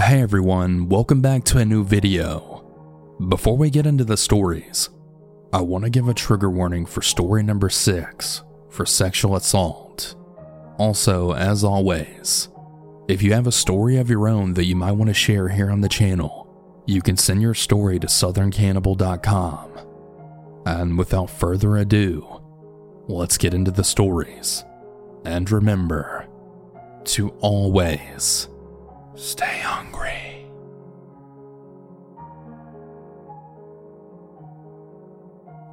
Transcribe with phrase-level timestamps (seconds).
[0.00, 2.64] Hey everyone, welcome back to a new video.
[3.28, 4.88] Before we get into the stories,
[5.52, 10.14] I want to give a trigger warning for story number 6 for sexual assault.
[10.78, 12.48] Also, as always,
[13.08, 15.70] if you have a story of your own that you might want to share here
[15.70, 19.70] on the channel, you can send your story to southerncannibal.com.
[20.64, 22.40] And without further ado,
[23.06, 24.64] let's get into the stories.
[25.26, 26.26] And remember
[27.04, 28.48] to always
[29.14, 29.89] stay hungry.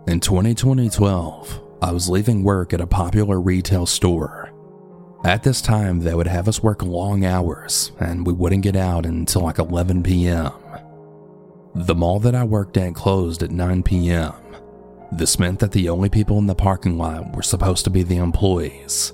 [0.07, 4.53] In 2012, I was leaving work at a popular retail store.
[5.25, 9.05] At this time, they would have us work long hours, and we wouldn't get out
[9.05, 10.53] until like 11 p.m.
[11.75, 14.33] The mall that I worked at closed at 9 p.m.
[15.11, 18.15] This meant that the only people in the parking lot were supposed to be the
[18.15, 19.11] employees.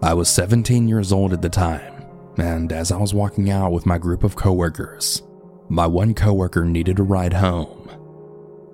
[0.00, 2.04] I was 17 years old at the time,
[2.36, 5.24] and as I was walking out with my group of coworkers,
[5.68, 7.88] my one coworker needed a ride home.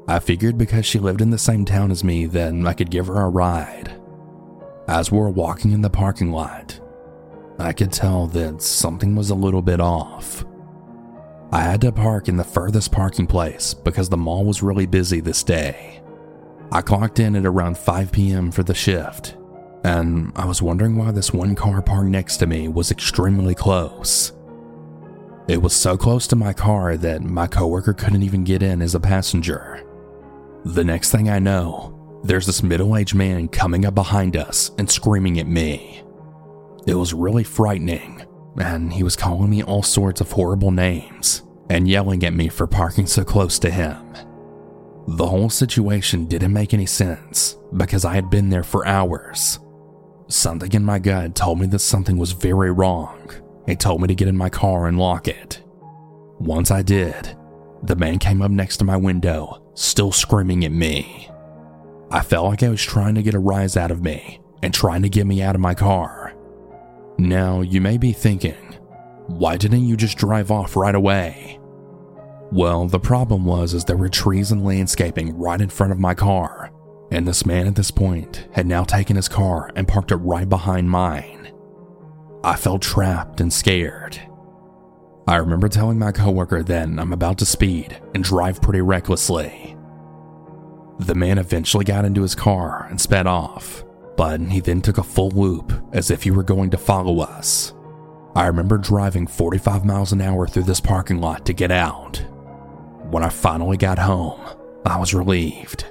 [0.08, 3.08] I figured because she lived in the same town as me, then I could give
[3.08, 3.92] her a ride.
[4.88, 6.80] As we were walking in the parking lot,
[7.58, 10.46] I could tell that something was a little bit off.
[11.52, 15.20] I had to park in the furthest parking place because the mall was really busy
[15.20, 16.00] this day.
[16.72, 18.50] I clocked in at around 5 p.m.
[18.50, 19.36] for the shift,
[19.84, 24.32] and I was wondering why this one car parked next to me was extremely close.
[25.48, 28.94] It was so close to my car that my coworker couldn't even get in as
[28.94, 29.84] a passenger.
[30.64, 34.90] The next thing I know, there's this middle aged man coming up behind us and
[34.90, 36.02] screaming at me.
[36.86, 38.24] It was really frightening,
[38.58, 42.66] and he was calling me all sorts of horrible names and yelling at me for
[42.66, 44.14] parking so close to him.
[45.06, 49.58] The whole situation didn't make any sense because I had been there for hours.
[50.26, 53.30] Something in my gut told me that something was very wrong.
[53.66, 55.62] It told me to get in my car and lock it.
[56.38, 57.36] Once I did,
[57.82, 61.30] the man came up next to my window, still screaming at me.
[62.10, 65.02] I felt like I was trying to get a rise out of me and trying
[65.02, 66.34] to get me out of my car.
[67.18, 68.76] Now, you may be thinking,
[69.26, 71.60] why didn't you just drive off right away?
[72.50, 76.14] Well, the problem was is there were trees and landscaping right in front of my
[76.14, 76.72] car,
[77.10, 80.48] and this man at this point had now taken his car and parked it right
[80.48, 81.52] behind mine.
[82.42, 84.18] I felt trapped and scared.
[85.28, 89.67] I remember telling my coworker then I'm about to speed and drive pretty recklessly.
[90.98, 93.84] The man eventually got into his car and sped off,
[94.16, 97.72] but he then took a full loop as if he were going to follow us.
[98.34, 102.18] I remember driving 45 miles an hour through this parking lot to get out.
[103.10, 104.40] When I finally got home,
[104.84, 105.84] I was relieved.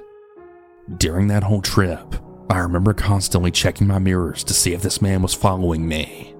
[0.97, 2.15] During that whole trip,
[2.49, 6.33] I remember constantly checking my mirrors to see if this man was following me.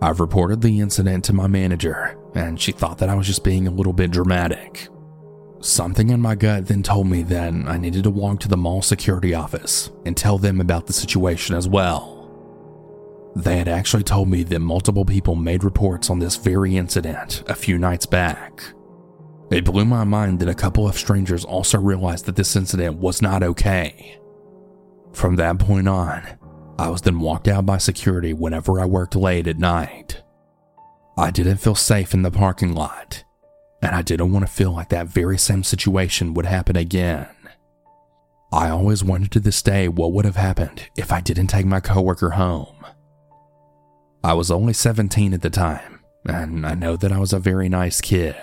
[0.00, 3.66] I've reported the incident to my manager, and she thought that I was just being
[3.66, 4.88] a little bit dramatic.
[5.66, 8.82] Something in my gut then told me that I needed to walk to the mall
[8.82, 12.30] security office and tell them about the situation as well.
[13.34, 17.56] They had actually told me that multiple people made reports on this very incident a
[17.56, 18.62] few nights back.
[19.50, 23.20] It blew my mind that a couple of strangers also realized that this incident was
[23.20, 24.20] not okay.
[25.14, 26.22] From that point on,
[26.78, 30.22] I was then walked out by security whenever I worked late at night.
[31.18, 33.24] I didn't feel safe in the parking lot,
[33.86, 37.28] and I didn't want to feel like that very same situation would happen again.
[38.52, 41.78] I always wondered to this day what would have happened if I didn't take my
[41.78, 42.84] coworker home.
[44.24, 47.68] I was only 17 at the time, and I know that I was a very
[47.68, 48.34] nice kid.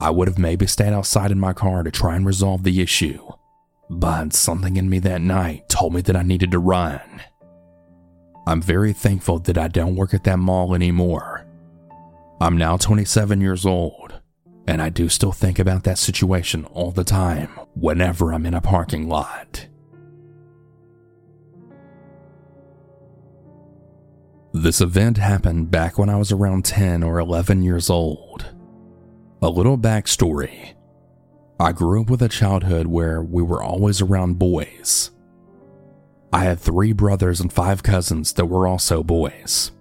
[0.00, 3.20] I would have maybe stayed outside in my car to try and resolve the issue,
[3.90, 7.00] but something in me that night told me that I needed to run.
[8.46, 11.44] I'm very thankful that I don't work at that mall anymore.
[12.40, 13.97] I'm now 27 years old,
[14.68, 18.60] and I do still think about that situation all the time whenever I'm in a
[18.60, 19.66] parking lot.
[24.52, 28.44] This event happened back when I was around 10 or 11 years old.
[29.40, 30.74] A little backstory
[31.58, 35.10] I grew up with a childhood where we were always around boys.
[36.30, 39.72] I had three brothers and five cousins that were also boys.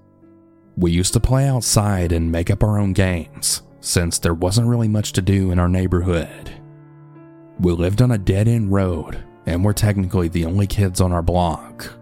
[0.77, 4.89] We used to play outside and make up our own games, since there wasn't really
[4.89, 6.51] much to do in our neighborhood.
[7.60, 11.22] We lived on a dead end road, and were technically the only kids on our
[11.22, 11.94] block.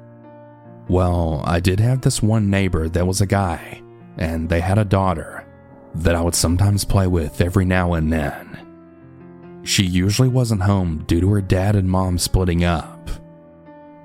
[0.87, 3.83] Well, I did have this one neighbor that was a guy,
[4.17, 5.47] and they had a daughter
[5.93, 9.61] that I would sometimes play with every now and then.
[9.63, 13.09] She usually wasn't home due to her dad and mom splitting up.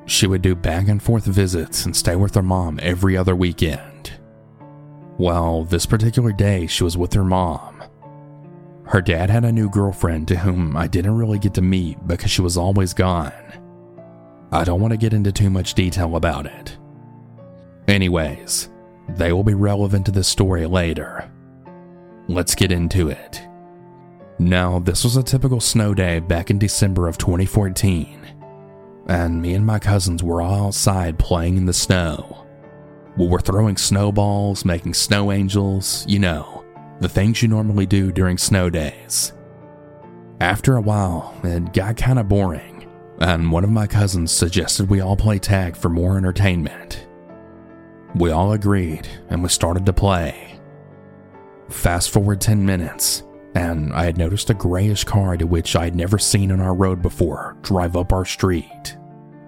[0.05, 3.89] She would do back and forth visits and stay with her mom every other weekend.
[5.20, 7.84] Well, this particular day, she was with her mom.
[8.87, 12.31] Her dad had a new girlfriend to whom I didn't really get to meet because
[12.31, 13.34] she was always gone.
[14.50, 16.78] I don't want to get into too much detail about it.
[17.87, 18.70] Anyways,
[19.11, 21.31] they will be relevant to this story later.
[22.26, 23.43] Let's get into it.
[24.38, 28.26] Now, this was a typical snow day back in December of 2014,
[29.06, 32.46] and me and my cousins were all outside playing in the snow.
[33.16, 36.64] We were throwing snowballs, making snow angels, you know,
[37.00, 39.32] the things you normally do during snow days.
[40.40, 42.88] After a while, it got kind of boring,
[43.20, 47.06] and one of my cousins suggested we all play tag for more entertainment.
[48.14, 50.58] We all agreed, and we started to play.
[51.68, 53.22] Fast forward 10 minutes,
[53.54, 56.74] and I had noticed a grayish car to which I had never seen on our
[56.74, 58.96] road before drive up our street.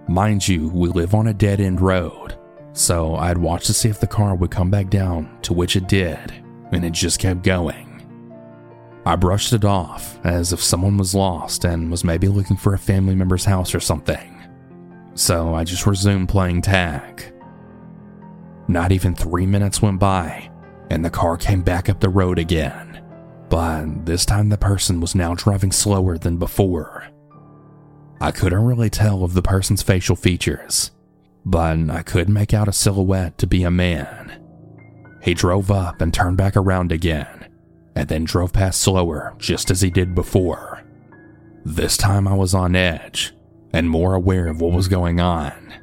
[0.09, 2.37] Mind you, we live on a dead end road,
[2.73, 5.89] so I'd watch to see if the car would come back down, to which it
[5.89, 6.33] did,
[6.73, 7.89] and it just kept going.
[9.05, 12.79] I brushed it off as if someone was lost and was maybe looking for a
[12.79, 14.29] family member's house or something.
[15.15, 17.35] So I just resumed playing tag.
[18.69, 20.51] Not even three minutes went by,
[20.91, 22.93] and the car came back up the road again
[23.53, 27.07] but this time the person was now driving slower than before.
[28.19, 30.91] I couldn't really tell of the person's facial features,
[31.45, 34.41] but I could make out a silhouette to be a man.
[35.23, 37.49] He drove up and turned back around again,
[37.95, 40.83] and then drove past slower just as he did before.
[41.65, 43.33] This time I was on edge
[43.73, 45.75] and more aware of what was going on.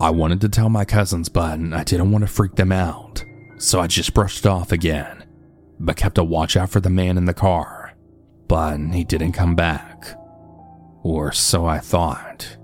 [0.00, 3.24] I wanted to tell my cousins, but I didn't want to freak them out,
[3.58, 5.24] so I just brushed off again
[5.80, 7.94] but kept a watch out for the man in the car.
[8.48, 10.18] But he didn't come back.
[11.02, 12.56] Or so I thought.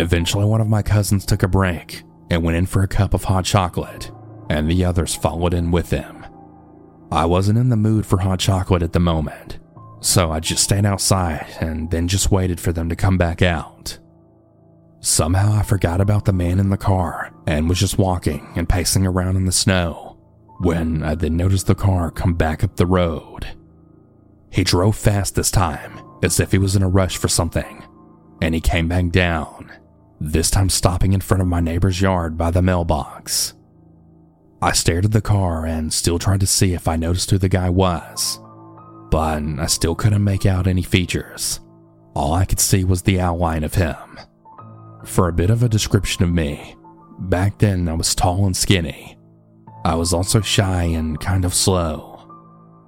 [0.00, 3.24] Eventually, one of my cousins took a break and went in for a cup of
[3.24, 4.10] hot chocolate,
[4.50, 6.26] and the others followed in with him.
[7.10, 9.58] I wasn't in the mood for hot chocolate at the moment,
[10.00, 13.98] so I just stayed outside and then just waited for them to come back out.
[15.00, 19.06] Somehow I forgot about the man in the car and was just walking and pacing
[19.06, 20.18] around in the snow
[20.58, 23.46] when I then noticed the car come back up the road.
[24.50, 27.84] He drove fast this time, as if he was in a rush for something,
[28.40, 29.70] and he came back down,
[30.20, 33.54] this time stopping in front of my neighbor's yard by the mailbox.
[34.62, 37.48] I stared at the car and still tried to see if I noticed who the
[37.48, 38.40] guy was,
[39.10, 41.60] but I still couldn't make out any features.
[42.14, 44.18] All I could see was the outline of him.
[45.04, 46.74] For a bit of a description of me,
[47.18, 49.18] back then I was tall and skinny,
[49.84, 52.14] I was also shy and kind of slow.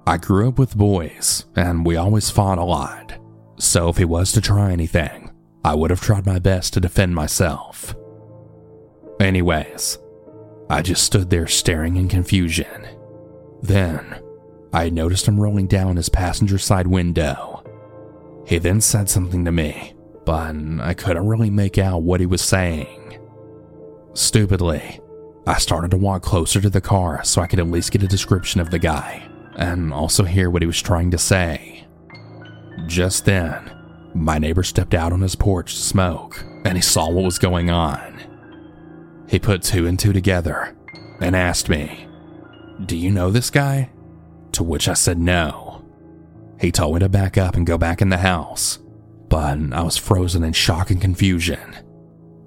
[0.05, 3.13] I grew up with boys, and we always fought a lot,
[3.59, 5.18] so if he was to try anything,
[5.63, 7.95] I would have tried my best to defend myself.
[9.19, 9.97] Anyways,
[10.69, 12.87] I just stood there staring in confusion.
[13.61, 14.21] Then,
[14.71, 17.63] I noticed him rolling down his passenger side window.
[18.45, 19.93] He then said something to me,
[20.25, 23.19] but I couldn't really make out what he was saying.
[24.13, 25.01] Stupidly,
[25.45, 28.07] I started to walk closer to the car so I could at least get a
[28.07, 31.85] description of the guy and also hear what he was trying to say.
[32.85, 33.71] Just then,
[34.13, 37.69] my neighbor stepped out on his porch to smoke and he saw what was going
[37.69, 38.19] on.
[39.27, 40.75] He put two and two together
[41.21, 42.07] and asked me,
[42.85, 43.91] Do you know this guy?
[44.53, 45.85] To which I said no.
[46.59, 48.79] He told me to back up and go back in the house,
[49.29, 51.77] but I was frozen in shock and confusion.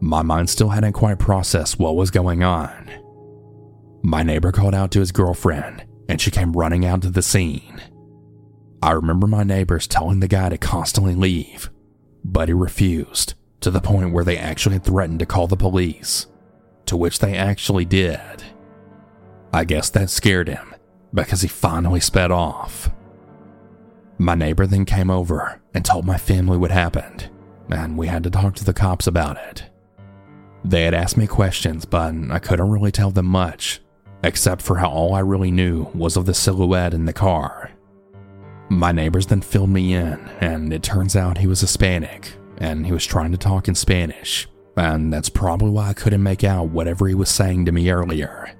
[0.00, 2.90] My mind still hadn't quite processed what was going on.
[4.02, 7.80] My neighbor called out to his girlfriend, and she came running out to the scene.
[8.82, 11.70] I remember my neighbors telling the guy to constantly leave,
[12.24, 16.26] but he refused, to the point where they actually threatened to call the police,
[16.86, 18.42] to which they actually did.
[19.52, 20.74] I guess that scared him,
[21.14, 22.90] because he finally sped off.
[24.18, 27.30] My neighbor then came over and told my family what happened,
[27.70, 29.64] and we had to talk to the cops about it.
[30.64, 33.80] They had asked me questions, but I couldn't really tell them much,
[34.24, 37.61] except for how all I really knew was of the silhouette in the car.
[38.72, 42.92] My neighbors then filled me in, and it turns out he was Hispanic, and he
[42.92, 44.48] was trying to talk in Spanish,
[44.78, 48.50] and that's probably why I couldn't make out whatever he was saying to me earlier.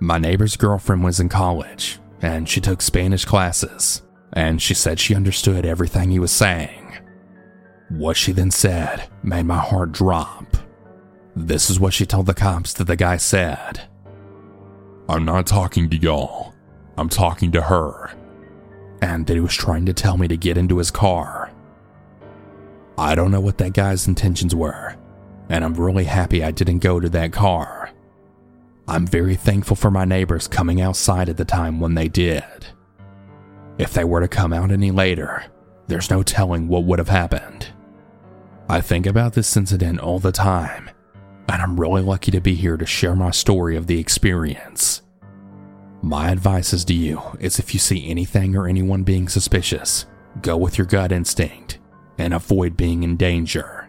[0.00, 5.14] My neighbor's girlfriend was in college, and she took Spanish classes, and she said she
[5.14, 6.98] understood everything he was saying.
[7.88, 10.56] What she then said made my heart drop.
[11.36, 13.88] This is what she told the cops that the guy said.
[15.08, 16.52] I'm not talking to y'all.
[16.98, 18.10] I'm talking to her.
[19.02, 21.50] And that he was trying to tell me to get into his car.
[22.98, 24.94] I don't know what that guy's intentions were,
[25.48, 27.90] and I'm really happy I didn't go to that car.
[28.86, 32.66] I'm very thankful for my neighbors coming outside at the time when they did.
[33.78, 35.44] If they were to come out any later,
[35.86, 37.68] there's no telling what would have happened.
[38.68, 40.90] I think about this incident all the time,
[41.48, 45.02] and I'm really lucky to be here to share my story of the experience.
[46.02, 50.06] My advice is to you is if you see anything or anyone being suspicious,
[50.40, 51.78] go with your gut instinct
[52.16, 53.88] and avoid being in danger.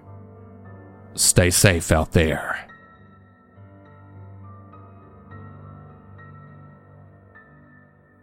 [1.13, 2.67] Stay safe out there.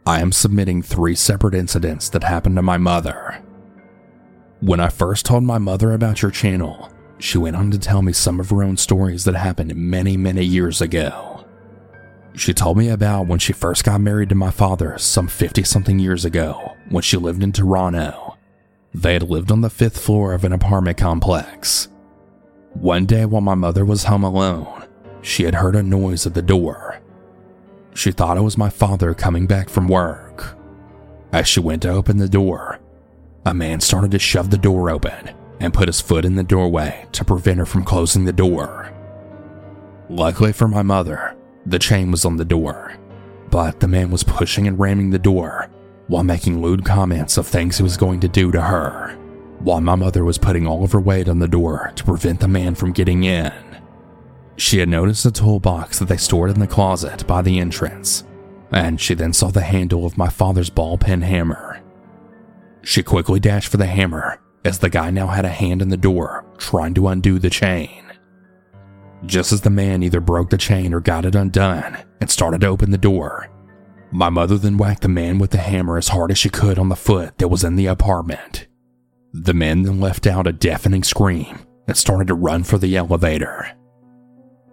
[0.07, 3.42] I am submitting three separate incidents that happened to my mother.
[4.61, 8.12] When I first told my mother about your channel, she went on to tell me
[8.12, 11.38] some of her own stories that happened many, many years ago.
[12.38, 15.99] She told me about when she first got married to my father some 50 something
[15.99, 18.37] years ago when she lived in Toronto.
[18.95, 21.88] They had lived on the fifth floor of an apartment complex.
[22.73, 24.87] One day while my mother was home alone,
[25.21, 26.88] she had heard a noise at the door
[27.99, 30.57] she thought it was my father coming back from work.
[31.33, 32.78] As she went to open the door,
[33.45, 37.07] a man started to shove the door open and put his foot in the doorway
[37.12, 38.92] to prevent her from closing the door.
[40.09, 41.37] Luckily for my mother,
[41.70, 42.94] the chain was on the door,
[43.50, 45.68] but the man was pushing and ramming the door
[46.06, 49.14] while making lewd comments of things he was going to do to her,
[49.58, 52.48] while my mother was putting all of her weight on the door to prevent the
[52.48, 53.52] man from getting in.
[54.56, 58.25] She had noticed a toolbox that they stored in the closet by the entrance,
[58.72, 61.82] and she then saw the handle of my father's ball peen hammer.
[62.82, 65.96] She quickly dashed for the hammer as the guy now had a hand in the
[65.96, 68.07] door trying to undo the chain.
[69.26, 72.68] Just as the man either broke the chain or got it undone and started to
[72.68, 73.48] open the door,
[74.10, 76.88] my mother then whacked the man with the hammer as hard as she could on
[76.88, 78.66] the foot that was in the apartment.
[79.32, 83.76] The man then left out a deafening scream and started to run for the elevator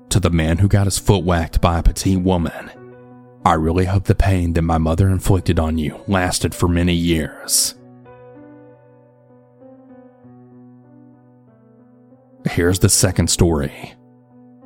[0.10, 2.70] to the man who got his foot whacked by a petite woman.
[3.46, 7.75] I really hope the pain that my mother inflicted on you lasted for many years.
[12.50, 13.95] Here's the second story.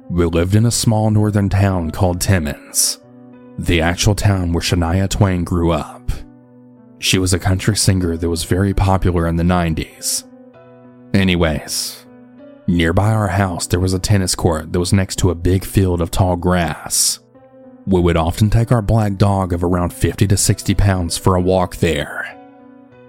[0.09, 2.99] We lived in a small northern town called Timmins,
[3.57, 6.11] the actual town where Shania Twain grew up.
[6.97, 10.25] She was a country singer that was very popular in the 90s.
[11.13, 12.05] Anyways,
[12.69, 16.01] Nearby our house, there was a tennis court that was next to a big field
[16.01, 17.17] of tall grass.
[17.87, 21.41] We would often take our black dog of around 50 to 60 pounds for a
[21.41, 22.37] walk there.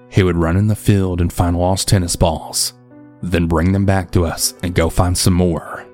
[0.09, 2.73] He would run in the field and find lost tennis balls,
[3.21, 5.87] then bring them back to us and go find some more.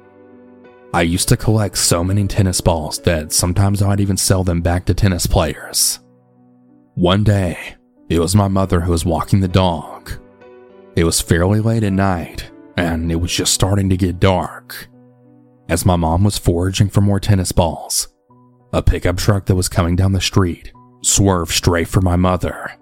[0.94, 4.84] I used to collect so many tennis balls that sometimes I'd even sell them back
[4.86, 6.00] to tennis players.
[6.94, 7.74] One day,
[8.08, 10.12] it was my mother who was walking the dog.
[10.94, 14.88] It was fairly late at night, and it was just starting to get dark.
[15.68, 18.08] As my mom was foraging for more tennis balls,
[18.72, 22.72] a pickup truck that was coming down the street swerved straight for my mother.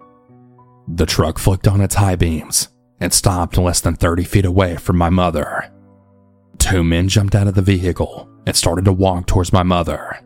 [0.86, 2.68] The truck flicked on its high beams
[3.00, 5.72] and stopped less than 30 feet away from my mother.
[6.64, 10.18] Two men jumped out of the vehicle and started to walk towards my mother.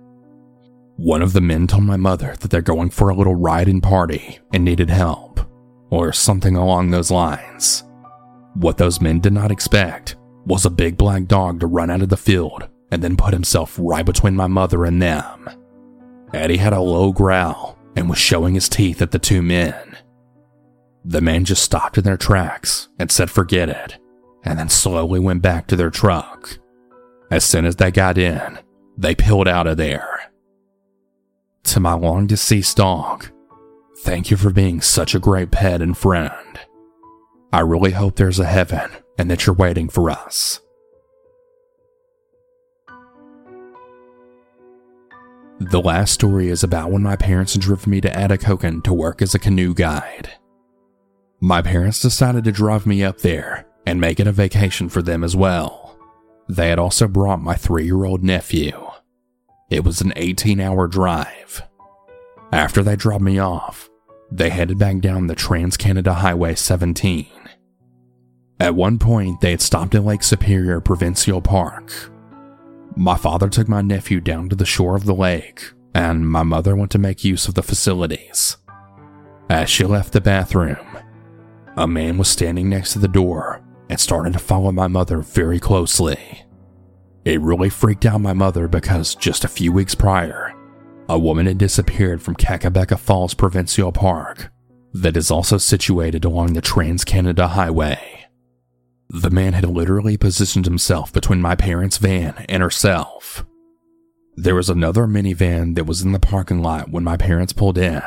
[0.95, 3.83] One of the men told my mother that they're going for a little ride and
[3.83, 5.41] party and needed help,
[5.91, 7.83] or something along those lines.
[8.55, 10.15] What those men did not expect
[10.47, 13.77] was a big black dog to run out of the field and then put himself
[13.77, 15.51] right between my mother and them.
[16.33, 19.97] Eddie had a low growl and was showing his teeth at the two men.
[21.05, 23.99] The men just stopped in their tracks and said forget it,
[24.49, 26.59] and then slowly went back to their truck.
[27.31, 28.59] As soon as they got in,
[28.97, 30.33] they peeled out of there.
[31.65, 33.27] To my long deceased dog,
[33.99, 36.59] thank you for being such a great pet and friend.
[37.53, 40.61] I really hope there's a heaven and that you're waiting for us.
[45.61, 49.35] The last story is about when my parents drove me to Atikokan to work as
[49.35, 50.31] a canoe guide.
[51.39, 55.25] My parents decided to drive me up there and make it a vacation for them
[55.25, 55.97] as well.
[56.47, 58.87] They had also brought my three year old nephew.
[59.71, 61.63] It was an 18 hour drive.
[62.53, 63.89] After they dropped me off,
[64.31, 67.29] they headed back down the Trans Canada Highway 17.
[68.61, 71.91] At one point, they had stopped at Lake Superior Provincial Park.
[72.95, 76.77] My father took my nephew down to the shore of the lake, and my mother
[76.77, 78.59] went to make use of the facilities.
[79.49, 80.99] As she left the bathroom,
[81.77, 85.59] a man was standing next to the door and started to follow my mother very
[85.59, 86.45] closely.
[87.25, 90.55] It really freaked out my mother because just a few weeks prior,
[91.09, 94.51] a woman had disappeared from Kakabeka Falls Provincial Park
[94.93, 98.27] that is also situated along the Trans Canada Highway.
[99.11, 103.47] The man had literally positioned himself between my parents' van and herself.
[104.37, 108.03] There was another minivan that was in the parking lot when my parents pulled in,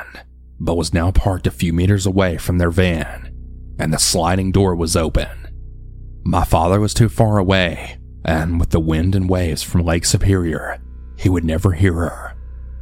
[0.59, 3.33] but was now parked a few meters away from their van,
[3.79, 5.40] and the sliding door was open.
[6.23, 10.79] My father was too far away, and with the wind and waves from Lake Superior,
[11.17, 12.35] he would never hear her,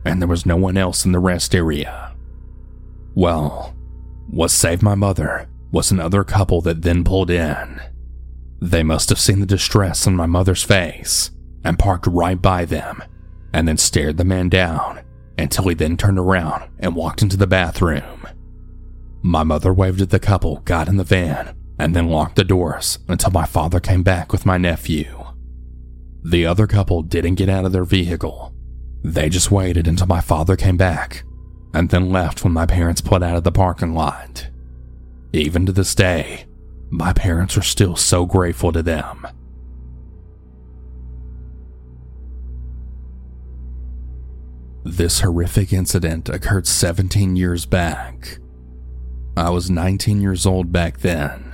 [0.05, 2.15] and there was no one else in the rest area.
[3.15, 3.75] Well,
[4.29, 7.81] what saved my mother was another couple that then pulled in.
[8.62, 11.31] They must have seen the distress on my mother's face
[11.63, 13.01] and parked right by them,
[13.53, 15.01] and then stared the man down
[15.38, 18.27] until he then turned around and walked into the bathroom.
[19.22, 23.00] My mother waved at the couple, got in the van, and then locked the doors
[23.07, 25.25] until my father came back with my nephew.
[26.24, 28.53] The other couple didn't get out of their vehicle.
[29.03, 31.24] They just waited until my father came back
[31.74, 34.50] and then left when my parents pulled out of the parking lot.
[35.31, 36.45] Even to this day,
[36.89, 39.25] my parents are still so grateful to them.
[44.83, 48.39] This horrific incident occurred 17 years back.
[49.38, 51.49] I was 19 years old back then.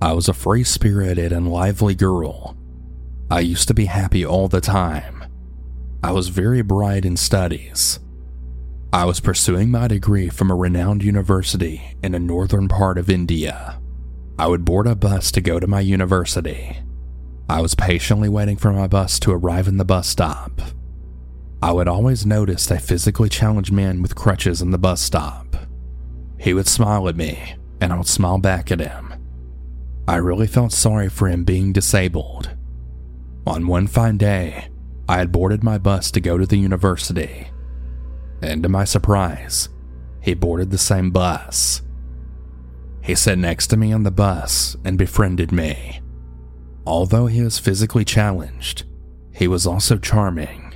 [0.00, 2.56] I was a free spirited and lively girl.
[3.30, 5.24] I used to be happy all the time.
[6.02, 7.98] I was very bright in studies.
[8.92, 13.80] I was pursuing my degree from a renowned university in a northern part of India.
[14.38, 16.78] I would board a bus to go to my university.
[17.48, 20.60] I was patiently waiting for my bus to arrive in the bus stop.
[21.62, 25.56] I would always notice a physically challenged man with crutches in the bus stop.
[26.38, 29.15] He would smile at me, and I would smile back at him.
[30.08, 32.50] I really felt sorry for him being disabled.
[33.46, 34.68] On one fine day,
[35.08, 37.48] I had boarded my bus to go to the university,
[38.40, 39.68] and to my surprise,
[40.20, 41.82] he boarded the same bus.
[43.02, 46.00] He sat next to me on the bus and befriended me.
[46.86, 48.84] Although he was physically challenged,
[49.32, 50.74] he was also charming.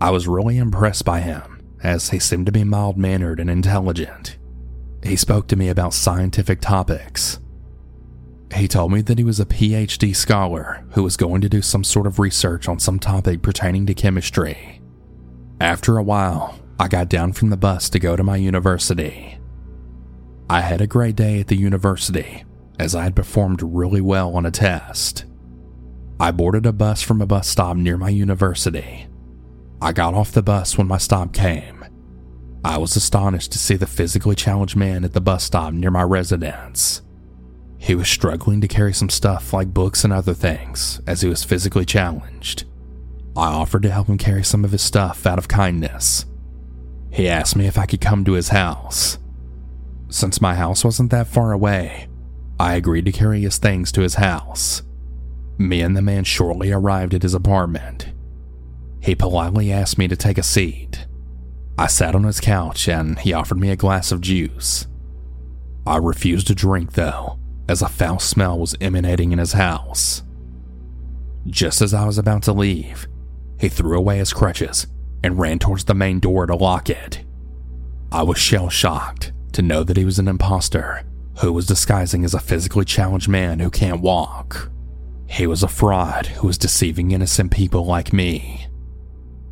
[0.00, 4.38] I was really impressed by him, as he seemed to be mild mannered and intelligent.
[5.02, 7.38] He spoke to me about scientific topics.
[8.54, 11.84] He told me that he was a PhD scholar who was going to do some
[11.84, 14.80] sort of research on some topic pertaining to chemistry.
[15.60, 19.38] After a while, I got down from the bus to go to my university.
[20.48, 22.44] I had a great day at the university
[22.78, 25.26] as I had performed really well on a test.
[26.18, 29.06] I boarded a bus from a bus stop near my university.
[29.80, 31.84] I got off the bus when my stop came.
[32.64, 36.02] I was astonished to see the physically challenged man at the bus stop near my
[36.02, 37.02] residence.
[37.82, 41.44] He was struggling to carry some stuff like books and other things as he was
[41.44, 42.64] physically challenged.
[43.34, 46.26] I offered to help him carry some of his stuff out of kindness.
[47.10, 49.18] He asked me if I could come to his house.
[50.10, 52.06] Since my house wasn't that far away,
[52.58, 54.82] I agreed to carry his things to his house.
[55.56, 58.12] Me and the man shortly arrived at his apartment.
[59.00, 61.06] He politely asked me to take a seat.
[61.78, 64.86] I sat on his couch and he offered me a glass of juice.
[65.86, 67.39] I refused to drink though,
[67.70, 70.24] as a foul smell was emanating in his house.
[71.46, 73.06] Just as I was about to leave,
[73.60, 74.88] he threw away his crutches
[75.22, 77.24] and ran towards the main door to lock it.
[78.10, 81.04] I was shell shocked to know that he was an impostor
[81.38, 84.68] who was disguising as a physically challenged man who can't walk.
[85.28, 88.66] He was a fraud who was deceiving innocent people like me.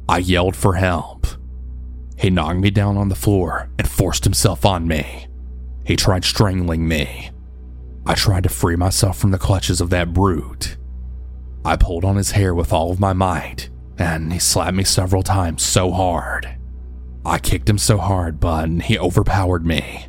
[0.09, 1.29] I yelled for help.
[2.17, 5.29] He knocked me down on the floor and forced himself on me.
[5.85, 7.31] He tried strangling me.
[8.09, 10.79] I tried to free myself from the clutches of that brute.
[11.63, 13.69] I pulled on his hair with all of my might,
[13.99, 16.49] and he slapped me several times so hard.
[17.27, 20.07] I kicked him so hard, but he overpowered me.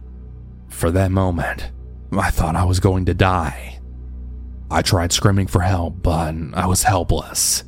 [0.70, 1.72] For that moment,
[2.18, 3.82] I thought I was going to die.
[4.72, 7.66] I tried screaming for help, but I was helpless.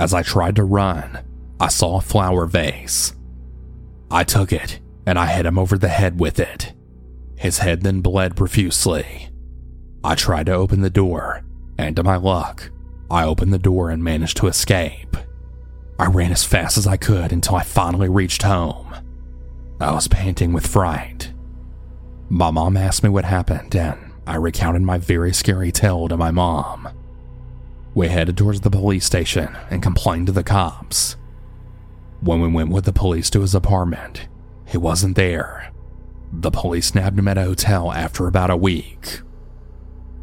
[0.00, 1.20] As I tried to run,
[1.60, 3.14] I saw a flower vase.
[4.10, 6.72] I took it and I hit him over the head with it.
[7.40, 9.30] His head then bled profusely.
[10.04, 11.42] I tried to open the door,
[11.78, 12.70] and to my luck,
[13.10, 15.16] I opened the door and managed to escape.
[15.98, 18.94] I ran as fast as I could until I finally reached home.
[19.80, 21.32] I was panting with fright.
[22.28, 26.30] My mom asked me what happened, and I recounted my very scary tale to my
[26.30, 26.90] mom.
[27.94, 31.16] We headed towards the police station and complained to the cops.
[32.20, 34.28] When we went with the police to his apartment,
[34.66, 35.69] he wasn't there.
[36.32, 39.20] The police nabbed him at a hotel after about a week.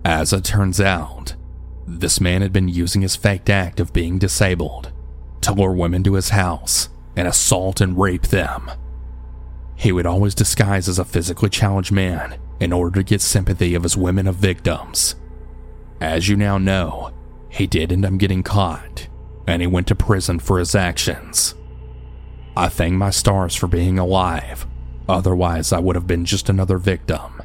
[0.06, 1.36] As it turns out,
[1.86, 4.92] this man had been using his faked act of being disabled
[5.42, 8.72] to lure women to his house and assault and rape them.
[9.76, 13.84] He would always disguise as a physically challenged man in order to get sympathy of
[13.84, 15.16] his women of victims.
[16.02, 17.12] As you now know,
[17.50, 19.08] he did end up getting caught,
[19.46, 21.54] and he went to prison for his actions.
[22.56, 24.66] I thank my stars for being alive,
[25.08, 27.42] otherwise, I would have been just another victim.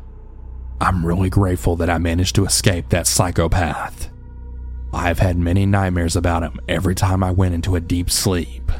[0.80, 4.10] I'm really grateful that I managed to escape that psychopath.
[4.92, 8.70] I've had many nightmares about him every time I went into a deep sleep.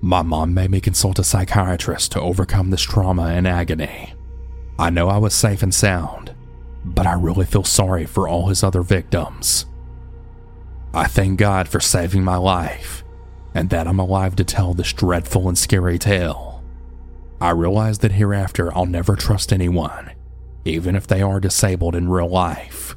[0.00, 4.14] My mom made me consult a psychiatrist to overcome this trauma and agony.
[4.78, 6.34] I know I was safe and sound,
[6.84, 9.66] but I really feel sorry for all his other victims.
[10.94, 13.04] I thank God for saving my life
[13.54, 16.51] and that I'm alive to tell this dreadful and scary tale.
[17.42, 20.12] I realize that hereafter I'll never trust anyone,
[20.64, 22.94] even if they are disabled in real life.